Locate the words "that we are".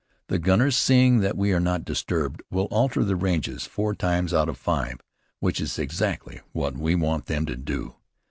1.19-1.59